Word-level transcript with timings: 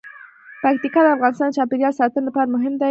پکتیکا 0.63 0.99
د 1.03 1.07
افغانستان 1.15 1.47
د 1.49 1.55
چاپیریال 1.57 1.93
ساتنې 1.99 2.25
لپاره 2.27 2.51
مهم 2.55 2.73
دي. 2.75 2.79